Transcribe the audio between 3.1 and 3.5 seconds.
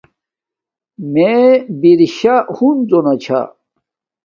چھا